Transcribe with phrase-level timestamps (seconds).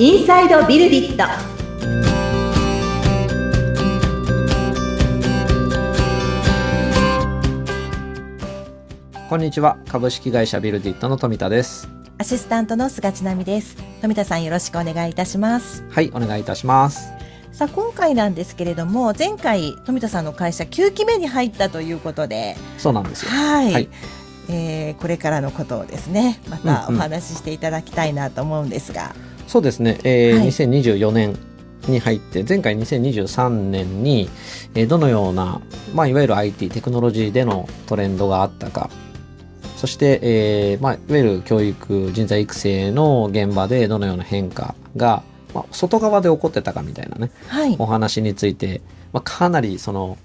[0.00, 1.24] インサイドビルディット。
[9.28, 9.76] こんにちは。
[9.88, 11.88] 株式会社ビルディットの富田です。
[12.16, 13.76] アシスタントの菅千奈美です。
[14.00, 15.84] 富田さんよろしくお願いいたします。
[15.90, 17.08] はいお願いいたします。
[17.50, 23.32] さあ今回なんですけれども、前回富田さんの会社9期目に入ったということで、そうなんですよ。
[23.32, 23.88] はい、はい。
[24.48, 29.12] えーこれからのことをですね、またお話ししていただきたいなと思うんですが、
[29.48, 30.48] そうですね、えーはい。
[30.48, 31.36] 2024年
[31.88, 34.28] に入って前回2023年に、
[34.74, 35.60] えーどのような、
[35.94, 38.90] まあ、いわゆる IT テクノロジーでのトレンドがあったか。
[39.76, 45.22] そして、えーまあ、いわゆる教育人材育成の現場でどのような変化が、
[45.54, 47.76] まあ、外側で起こってたかみたいなねはい。
[47.78, 50.18] お、話について、まあ、かなりその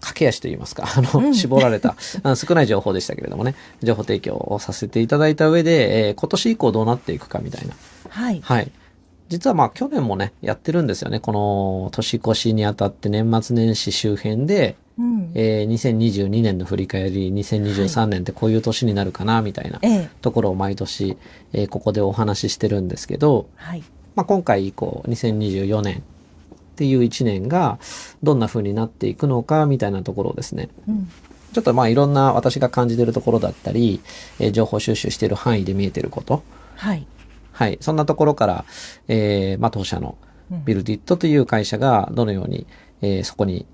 [0.00, 1.34] 駆け足といいますか、あの、うん。
[1.34, 7.74] 絞られた、あの少ない情報でしたけれどもね、情報提供をさせていただいた上で、えー今年以降どうなっていくかみたいな。
[8.14, 8.70] はい、はい。
[9.28, 11.18] 実はまあ去年もね、やってるんですよね。
[11.18, 20.10] この年越しにあたって年末年始周辺で、うん、えー2022年の振り返り、2023年ってこういう年になるかな、みたいなええ。
[20.22, 21.16] ところを毎年、
[21.52, 23.82] えーここでお話ししてるんですけど、はい、
[24.14, 26.00] まあ、今回以降、2024年っ
[26.76, 27.78] ていう1年が
[28.22, 31.08] どんな風になっていくのかみたいなところをですね、うん、
[31.52, 34.00] ちょっとまあいろんな私が感じてるところだったり、
[34.38, 36.44] えー情報収集している範囲で見えてること、
[36.76, 37.06] はい、
[37.54, 38.64] はい、そんなところから、
[39.08, 40.18] えーまあ当社の
[40.50, 42.66] うんビルディットという会社がどのように、
[43.00, 43.66] えーそこに、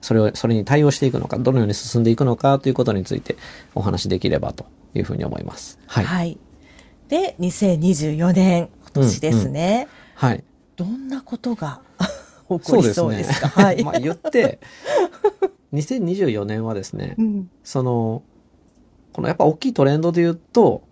[0.00, 3.36] それを、それに対応していくのか、どのように進んでいくのかということについて
[3.74, 5.78] お話しできればというふうに思います。
[5.86, 6.04] はい。
[6.04, 6.38] はい。
[7.08, 9.86] で、2024年今年ですね。
[10.14, 10.42] はい。
[10.76, 11.80] どんなことが
[12.48, 13.48] 起こりそうですか？
[13.48, 13.82] はい。
[13.84, 14.58] まあ言って、
[15.74, 18.22] 2024年はですねう、ん、その、
[19.12, 20.82] このやっぱ大きいトレンドで言うと、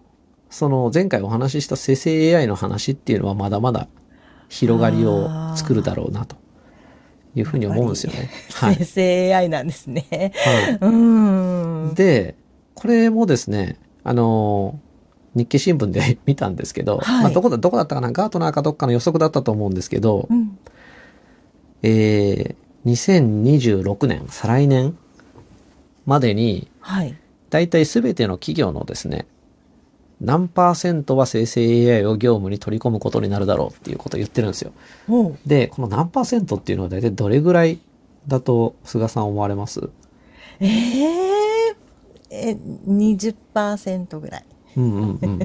[0.57, 3.89] その前回お話しした生成 AI の話っていうのはまだまだ
[4.49, 6.37] 広がりを作るだろうなと
[7.34, 8.31] いうふうに思うんですよね。
[8.55, 8.84] はい生。
[8.87, 10.33] 成 AI なんですね。
[10.81, 10.91] はい。
[10.91, 11.94] ん。
[11.94, 12.37] で、
[12.72, 14.81] これもですね、あの、
[15.34, 20.59] 日経新聞で 見たんですけど、はいまあどこだ、どこだったかなガートナーかどっかの予測だったと思うんですけど、うん、
[21.83, 22.91] えー、
[23.83, 24.97] 2026年、再来年
[26.06, 27.15] までに、はい。
[27.50, 29.27] 大体すべての企業のですね、
[30.21, 34.72] 何パーセントは生成 AI を業務に取り込むことになるだろうっていうことを言ってるんですよ。
[35.47, 37.78] で、この何パーセントっていうのは大体どれぐらい
[38.26, 39.91] だと菅さん思われます？
[40.60, 42.56] えええ、
[42.88, 44.44] 20%ぐらい。
[44.76, 45.38] うんうんうん。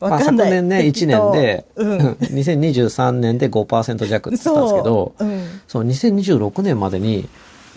[0.00, 0.46] ま あわかんない。
[0.46, 1.98] 昨年ね、1適当年で、うん。
[2.22, 5.24] 2023年で5%弱って言ったんですけど、そう。
[5.24, 5.60] うん。
[5.66, 7.28] その2026年までに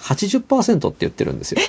[0.02, 1.62] 80%って言ってるんですよ。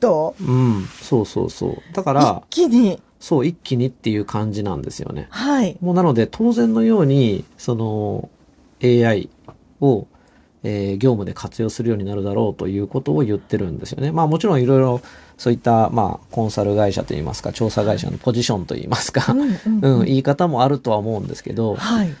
[0.00, 0.34] 80%?
[0.40, 1.76] うん、そうそうそう。
[1.94, 3.00] だから一、気に。
[3.26, 5.26] そう、一気にっていう感じなんですよね。
[5.30, 5.76] はい。
[5.80, 8.28] もうなので当然のように、その
[8.80, 9.30] AI
[9.80, 10.06] を、
[10.62, 14.12] えー業務で活用するようになるだろうということを言ってるんですよね。
[14.12, 15.00] まあもちろんいろいろ
[15.38, 22.14] そういった、まあコンサル会社といいますか、調査会社のポジションといいますか、うん言い方もあるとは思うんですけど、はい。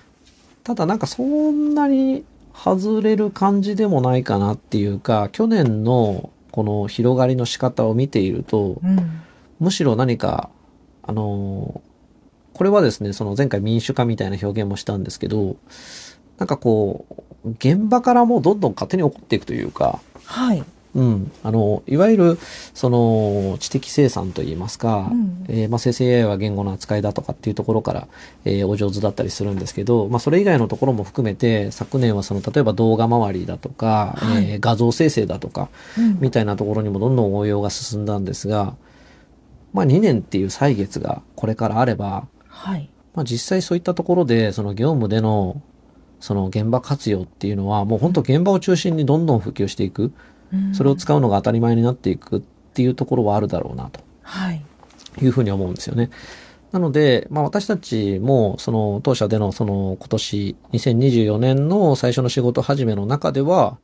[0.64, 9.22] ただなんかそんなに外れる感じでもないかなっていうか、去年のこの広がりの仕方を見ていると、うん。
[9.60, 10.50] むしろ何か、
[11.06, 11.86] あのー
[12.56, 15.56] これはですね、その前回民主化みたいな表現もしたんですけど、
[16.38, 17.04] なんかこ
[17.44, 20.64] う、現場からもうどんどん勝手に起こっていくというか、はい。
[20.94, 22.38] うん、あの、いわゆる、
[22.72, 25.44] その、知的生産といいますか、うん。
[25.48, 28.08] えーまあ、生成 AI は言語の扱いだとかっていうところから、
[28.46, 34.52] えーお上手だったりするんですけど、まあ、それ以外のところも含めて、昨年はその、例えば動画周りだとか、はい。
[34.52, 35.68] えー画像生成だとか、
[35.98, 36.18] うん。
[36.20, 38.74] みたいなところにもどんどん応用が進んだんですが、
[39.76, 42.88] まあ2年っていう歳月がこれからあれば、はい。
[43.14, 45.60] まあ実際そういったところで、その業務での、
[46.18, 50.12] その現場活用っていうのは、もう本当現場を中心にどんどん普及していく、
[50.52, 52.40] うんそれを使うのが当たり前になっていくっ
[52.72, 54.64] ていうところはあるだろうなとはい。
[55.20, 56.08] いうふうに思うんですよね。
[56.72, 63.76] なので、まあ私たちも、その当社でのその今年2024年の最初の仕事始めの中では、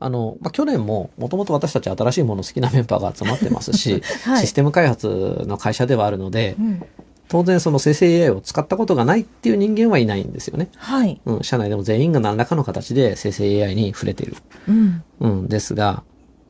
[0.00, 6.82] あの、まあ、去年も、もともと私たち新しいもの好きなメンバーが集まってますし、 はいシステム開発の会社ではあるのでう、ん。
[7.28, 10.68] 当然その生成 AI を使ったことがないっていう人間はいないんですよね。
[10.76, 11.20] はい。
[11.26, 14.36] うん、社内でも全員が何らかの形で生成 AI に触れている。
[14.66, 15.02] うん。
[15.20, 16.02] うん、ですが、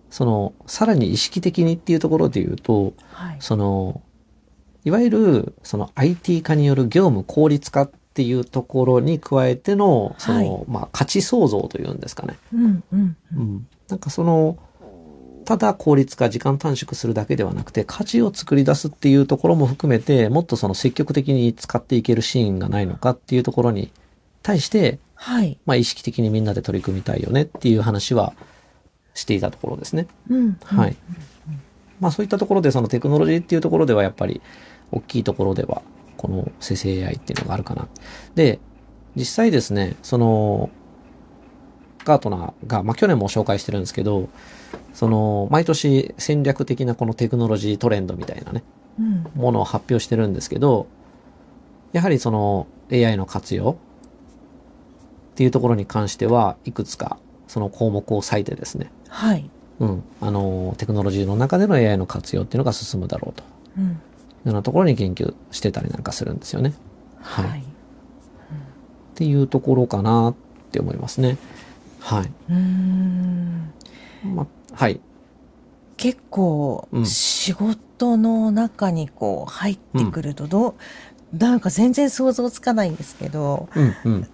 [0.09, 3.37] その、さらに意識的にっていうところで言うと、はい。
[3.41, 4.01] その、
[4.85, 12.37] いわゆる、その IT 化による業務効率化っていうところに加えての、その、はまあ、価値創造というんですかね。
[12.53, 12.83] うん。
[12.93, 13.17] うん。
[13.37, 13.67] うん。
[13.89, 14.59] なんかその、
[15.45, 23.91] ただ効率化、時間短縮するだけではなくて、価値を作り出すっていうところも含めて、もっとその積極的に使っていけるシーンがないのかっていうところに
[24.43, 25.59] 対して、はい。
[25.67, 28.33] まあ意識的にみんなで取り組みたいよねっていう話は
[29.15, 30.07] していたところですね。
[30.29, 30.59] うん。
[30.65, 30.97] はい。
[32.01, 34.41] まあそういったところでそのテクノロジーっていうところではやっぱり
[34.91, 35.83] 大きいところでは
[36.21, 37.89] この生成 AI っていうのがあるかな。
[38.35, 38.59] で、
[39.17, 40.69] 実際ですね、その
[42.05, 44.29] ガートナーが、まあ去年も紹介してるんですけど、
[44.93, 48.63] その毎年戦略的なこのテクノロジートレンドみたいなね、
[48.99, 49.27] うん。
[49.35, 50.89] ものを発表してるんですけど、
[51.93, 57.17] やはりその AI の活用っていうところに関しては、いくつか
[57.49, 59.49] その項目を割いてですね、はい。
[59.79, 63.43] うん、あの、テクノロジーの中での AI の活用っていうのが進むだろうと
[63.79, 63.99] うん。
[64.45, 66.75] ようなところに研究してたりなんかするんですよね。
[67.21, 67.49] はい。
[67.49, 67.61] はい。
[67.61, 67.63] っ
[69.15, 70.35] ていうところかなっ
[70.73, 71.37] て思いますね。
[71.99, 72.33] はい。
[72.49, 73.73] うーん。
[74.25, 75.01] ま、はい。
[75.97, 84.29] 結構うん仕事の中にこう入ってくるとどう、なんか全然想像つかないんですけど、うん、うん。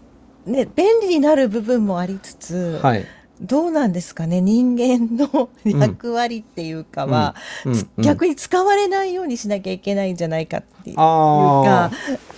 [0.46, 3.04] ね、便利になる部分もありつつ、はい。
[3.40, 7.34] どうなんですかね人間の役割っていうかは、
[7.64, 8.04] うん、つうん。
[8.04, 11.90] 逆に使われないようにしなきゃいけないんじゃないかっていうか。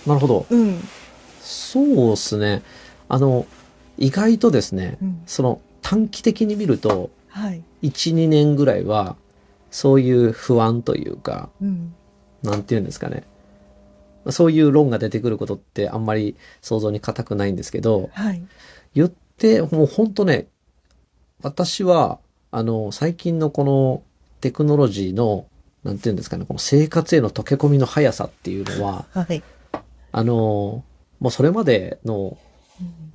[0.05, 0.45] なるほど。
[0.49, 0.81] うん。
[1.41, 2.63] そうですね。
[3.07, 3.45] あの、
[3.97, 5.21] 意外とですね、うん。
[5.25, 9.15] その短期的に見ると、はい、1、2年ぐらいは、
[9.71, 11.93] そういう不安というか、うん、
[12.43, 13.23] なんていうんですかね。
[14.29, 18.43] そういう論が出てくることってあんまり想像に難くないんですけど、はい。
[18.93, 20.47] 言って、もう本当ね、
[21.41, 22.19] 私は、
[22.51, 24.03] あの、最近のこの
[24.41, 25.45] テクノロジーの、
[25.83, 29.43] なんていうんですかね、この生活への溶け込みの速さっていうのは、はい、
[30.11, 30.83] あの、
[31.19, 32.37] もうそれまでの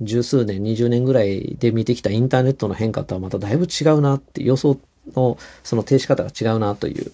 [0.01, 4.79] 十数年、20年ぐらいで見てきたインターネットの変化とはまただいぶ違うなって、予想
[5.15, 7.11] のその停止方が違うなという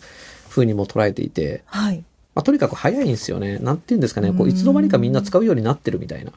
[0.50, 2.04] ふうにも捉えていて、はい
[2.34, 3.58] まあ、とにかく早いんですよね。
[3.60, 6.32] なんていうんですかね、こういつの間にかみんな使うようになってるみたいな。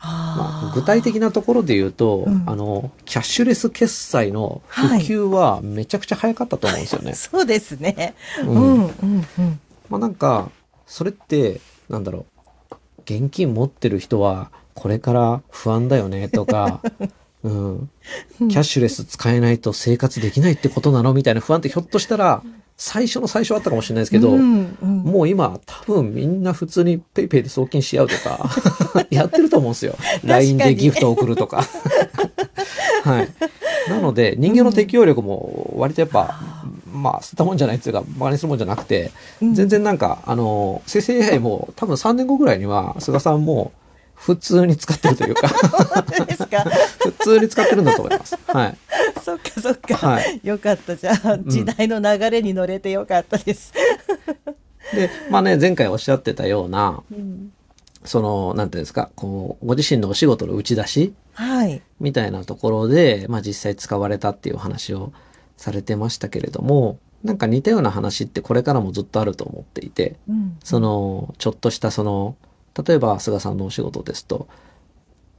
[0.00, 2.44] まあ、具体的なところで言うと、うん。
[2.46, 7.14] あの、キャッシュレス決済の普及はめちゃくちゃ早かったと思うんですよね。
[7.18, 8.14] そうですね。
[8.44, 9.60] ううんん、うん、うん。
[9.88, 10.50] まあなんか、
[10.86, 12.26] それって、なんだろ
[12.70, 12.74] う、
[13.04, 16.80] 現金持ってる人はこれから不安だよねとか、
[17.42, 17.90] うん、
[18.38, 21.14] キャッシュレス使えないと生活できないってことなの？
[21.14, 22.42] みたいな不安ってひょっとしたら、
[22.80, 28.48] 最初の最初はあったかもしれないですけど、うんうんもう今多分みんな普通にペイペイで送金し合うとか、
[29.10, 29.96] やってると思うんですよ。
[30.22, 31.64] LINE でギフト送るとか。
[33.02, 33.28] はい。
[33.90, 36.40] なので、人間の適応力も割とやっぱ、
[36.92, 39.10] まあ、捨てたもんじゃないっていうか、バカにするもんじゃなくて、
[39.40, 43.72] うん全然なんか、あの、生成 AI も多分3年後ぐらいには、菅さんも
[44.18, 45.48] 普通に使ってるという か。
[45.48, 48.36] 普通に使ってるんだと思います。
[48.46, 48.78] はい。
[49.22, 50.96] そっかそっか、はいよかった。
[50.96, 53.72] じゃあ、時代の流れに乗れてよかったです。
[54.94, 57.52] で、まあね、前回おっしゃってたような、うん
[58.04, 61.82] その、なんていうんですか、こう、ご自身のお仕事の打ち出しはい。
[62.00, 65.12] みたいなところで、まあ実際使われたっていう話を
[65.56, 72.36] されてましたけれども、なんか似たような話ってこれからもずっとあると思っていて、うんその、ちょっとしたその、
[72.86, 74.48] 例えば菅さんのお仕事ですと、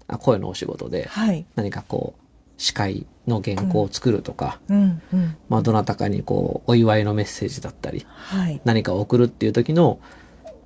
[0.07, 1.45] あ声のお仕事ではい。
[1.55, 2.21] 何かこう、
[2.57, 5.37] 司会の原稿を作るとか、うんうん。
[5.47, 8.61] まあどなたかにこう、お祝いのメッセージだったり、はい。
[8.65, 9.99] 何かを送るっていう時の、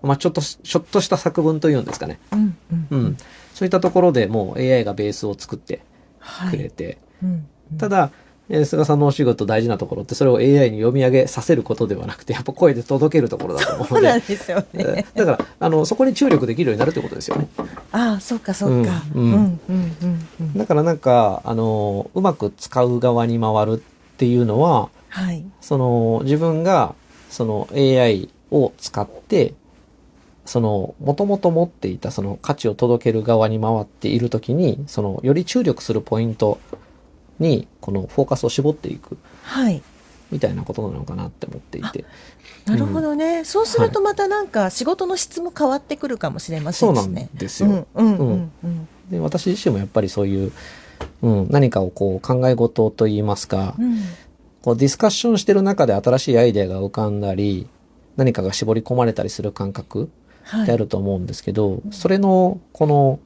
[0.01, 2.20] まあちょっとし、ちょっとした作文というんですかね。
[2.32, 2.88] うんうん。
[2.89, 3.18] うん。
[3.53, 5.82] そういったところでもう AI がベースを作って
[6.20, 6.58] はい。
[6.58, 15.05] くれて、うんうんただ、えー菅さんのお仕事大事なところってそれを AI に読み上げさせることではなくてやっぱ声で届けるところだと思うそうのでなんですよえね。
[15.15, 17.47] ーだからあのそこに注力できるようになるってことですよね
[17.91, 18.67] ああ、そっかそ。
[18.67, 20.57] ううんんうんうんうん。
[20.57, 25.43] だからなんかあのうまく使う側に回るっていうのははい。
[25.62, 26.95] その自分が
[27.29, 29.53] その AI を使って
[30.45, 36.59] その元々持っていたその価値を届ける側に回っているときにそのより注力するポイント
[37.40, 39.82] にこのフォーカスを絞っていくはい。
[40.32, 42.06] みたいなことなのかなって思っていて。
[42.66, 43.44] なるほどね。
[43.46, 47.13] そうするとまたなんか仕事の質も変わってくるかもしれませそうなん。
[47.13, 47.88] ですよ。
[47.94, 48.88] うんうんうんうん。
[49.10, 50.52] で私自身もやっぱりそういう、
[51.22, 54.00] うん、何かをこう考え事といいますか、うん
[54.63, 57.68] こうディスカッションしてる中で新しいアイデアが浮かんだり、
[58.16, 60.10] 何かが絞り込まれたりする感覚
[60.44, 63.20] はいってあると思うんですけど、それのこの、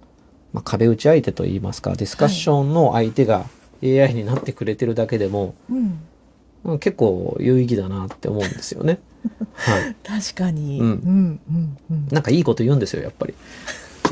[0.52, 3.46] まあ、壁打ち相手といいますか、ディスカッションの相手が
[3.84, 5.78] AI になってくれてるだけでも、うん。
[5.78, 9.00] うん結構有意義だなって思うんですよね。
[9.56, 9.96] はい。
[10.04, 10.80] 確かに。
[10.80, 12.08] ううんんうんうん。
[12.12, 13.34] なんかいいこと言うんですよ、やっぱり。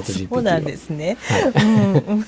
[0.04, 1.18] そうなんですね。
[1.22, 2.24] は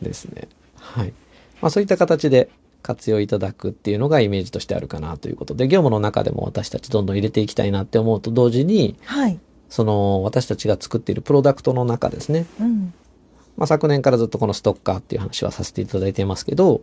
[0.00, 0.04] い。
[0.04, 0.48] ですね。
[0.76, 1.12] はい。
[1.60, 2.48] まあそういった形で、
[2.82, 9.38] 活用いただくっていうのがイメージとしてあるかなということで、業務の中でも私たちどんどん入れていきたいなって思うと同時に、はい。
[9.68, 12.44] その私たちが作っているプロダクトの中ですね。
[12.60, 12.92] うん。
[13.56, 16.82] まあ、昨年からずっとこのストッカーっていう話はさせていただいていますけど、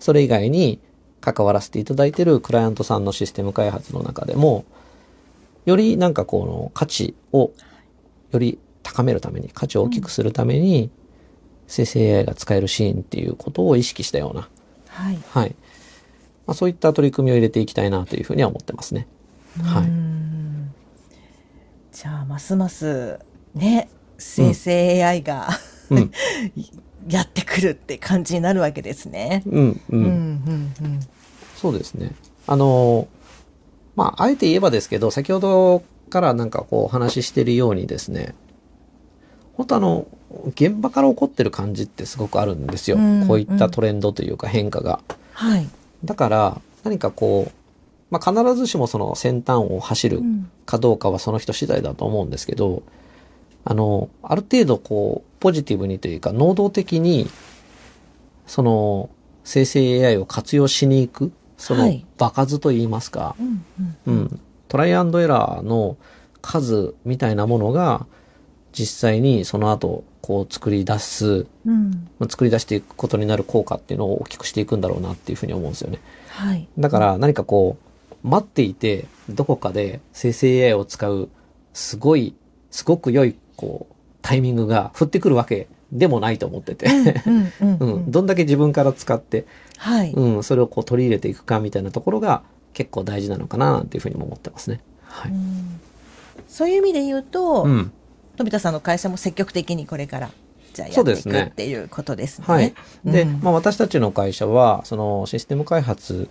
[0.00, 0.80] それ以外に
[1.20, 4.64] 関わらせていただいているクライアントさんのシステム開発の中でも、
[5.66, 7.52] よりなんかこの価値を
[8.30, 10.90] より高めるために、価値を大きくするために、
[11.66, 14.48] 生成 AI が使えるシーンっていうことを意識したような、
[14.88, 15.18] はい。
[15.30, 15.54] はい。
[16.46, 19.06] まあ、そういった取り組みを入れていきたいなというふうには思ってますね。
[19.62, 19.86] はうい。
[19.86, 20.74] ん
[21.92, 23.18] じゃあ、ますます、
[23.54, 25.67] ね、生成 AI が、うん。
[27.08, 29.42] やってくるって感じになるわけですね。
[29.46, 29.80] うん。
[29.90, 30.04] ううん、ん。
[30.04, 31.00] うん、うん。
[31.56, 32.12] そうですね。
[32.46, 33.08] あの、
[33.96, 38.34] まあ、あえて言えばですけど、先ほどからなんかこうお話ししてるようにですね、
[39.54, 40.06] 本当あの、
[40.54, 42.96] 現場から起こってる感じってすごくあるんですよ。
[42.96, 45.00] うんこういったトレンドというか変化が。
[45.32, 45.66] はい。
[46.04, 47.52] だから、何かこう、
[48.10, 52.82] まあ、必ずしもその先端を走るうんかどうかはその人次第だと思うんですけど、
[53.68, 57.28] あの、ある程度こう、ポジティブにというか、能動的に、
[58.46, 59.10] その、
[59.44, 64.10] 生成 AI を活用しに行く、そのはい、場数といいますか、うん、う。
[64.10, 65.98] うんん、トライアンドエラーの
[66.40, 68.06] 数みたいなものが、
[68.72, 72.08] 実際にその後、こう作り出す、うん。
[72.18, 75.98] まあ作り出していくことになる効果っていうのを大きくしていくんだろうなっていうふうに思うんですよね。
[76.28, 76.66] はい。
[76.78, 77.76] だから何かこ
[78.24, 81.28] う、待っていて、どこかで生成 AI を使う、
[81.74, 82.34] すごい、
[82.70, 86.86] すごく良い、こう、タイミングが降ってくるわけでもないと思ってて。
[88.06, 89.46] どんだけ自分から使って、
[89.76, 90.12] はい。
[90.12, 94.80] うん、それをこう取り入れていくかみたいなところが結構大事なのかななんていうふうにも思ってますね。
[95.02, 95.32] はい。
[95.32, 95.80] うん
[96.46, 97.92] そういう意味で言うと、うん。
[98.36, 100.30] 富田さんの会社も積極的にこれから、
[100.72, 102.44] じゃあやっていくねっていうことですね。
[102.46, 102.74] はい。
[103.04, 106.28] で、うんまあ私たちの会社は、そのシステム開発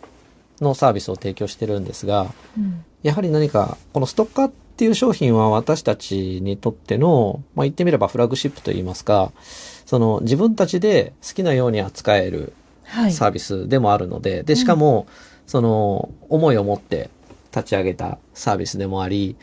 [0.62, 9.32] のサービスを提供してるんですが、うんやはり何か、このストッカーっていう商品は私たちにとっての、まあ言ってみればフラッグシップといいますか、
[9.86, 12.54] その自分たちで好きなように扱える
[12.88, 13.12] はい。
[13.12, 15.08] サービスでもあるので、で、しかも、
[15.46, 17.10] その、思いを持って
[17.56, 19.36] 立ち上げたサービスでもあり、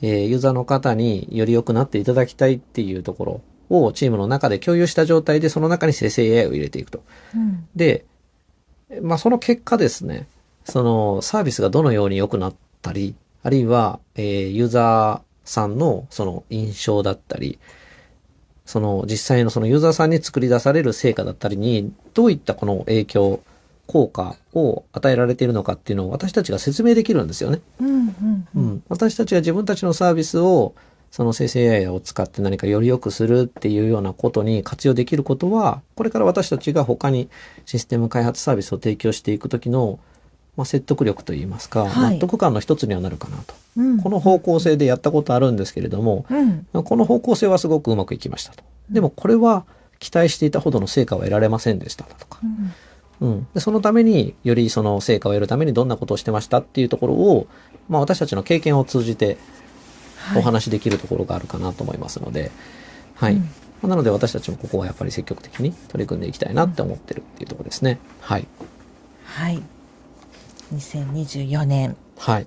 [0.00, 7.02] えーユーザーの方により良くなっていただきたいっていうところをチームの中で共有した状態で、その中に生成 AI を入れていくと。
[7.34, 8.04] うんで、
[9.00, 10.26] まあその結果ですね、
[10.64, 17.58] そのサービスがどのように良くなったり、あるいは、えーユーザーさんのその印象だったり、
[18.64, 23.40] その実際のそのユーザーさんに作り出される成果だったりに、どういったこの影響、
[23.86, 27.60] 効果を与えられているのかっていうのを私たちが説明できるんですよね。
[27.80, 30.74] うんうんううんん、私たちが自分たちのサービスを
[31.10, 37.28] その生成 AI を使って何かより良くするっていうようなことに活用できることは、これから私たちが他に
[37.66, 39.98] システム開発サービスを提供していくときの、
[40.56, 43.54] まあ、説得力といいますか、はい納得感の一つにはなるかなと。
[43.76, 48.62] うんこの方向性でやったことあるんですけれども、うんこの方向性はすごくうまくいきましたと。
[48.90, 49.64] でもこれは
[49.98, 52.46] 期待していたほどの成果は得られませんでしたとかう。
[52.46, 52.72] ん
[53.22, 53.46] うん。
[53.54, 57.46] で、そのために、よりその成果を得るためにどんなことをしてましたっていうところを、
[57.88, 59.38] まあ私たちの経験を通じて
[60.16, 62.50] はいお話しできるところがあるかなと思いますので、
[63.14, 63.34] はい。
[63.34, 67.98] うんまあなので私たちもここはやっぱり積極的に取り組んでいきたいなって思ってるっていうところですね。
[68.20, 68.46] はい。
[69.24, 69.60] はい。
[70.72, 72.46] 2024年、はい。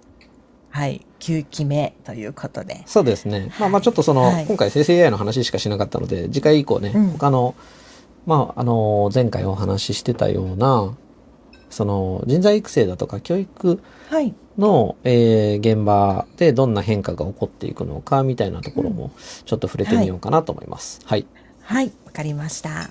[0.70, 2.84] はい、9期目ということで。
[2.86, 3.52] そうですね。
[3.60, 7.56] まあまあちょっとその、はい今回生成 AI の話しかしなかったので、次回以降ね、うん他の、
[8.26, 10.94] まああの、前回お話ししてたような、
[11.70, 14.34] その人材育成だとか教育はい。
[14.58, 19.12] の、えー現場でどんな変化が起こっていくのかみたいなところも
[19.46, 21.00] ちょっと触れてみようかなと思います。
[21.06, 21.26] はい。
[21.62, 22.90] はい、わかりました。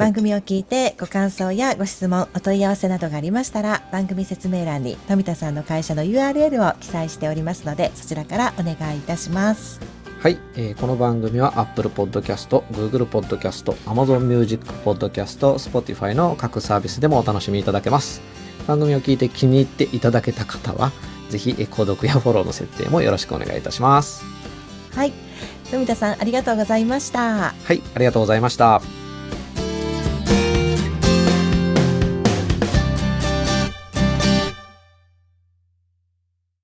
[0.00, 9.78] 番組を聞いてご感想やご質問、お問い合わせなどがありましたら、番組説明欄に富田さんの会社の URL を記載しておりますので、そちらからお願いいたします。
[10.22, 18.22] はい、えーこの番組は Apple Podcast、Google Podcast、Amazon Music Podcast、Spotify の各サービスでもお楽しみいただけます。
[18.66, 20.92] 番組を聞いて気に入っていただけた方は、
[21.28, 24.24] ぜひえー購読やフォローの設定もよろしくお願いいたします。
[24.94, 25.12] はい。
[25.70, 27.52] 富田さん、ありがとうございました。
[27.52, 28.80] はい、ありがとうございました。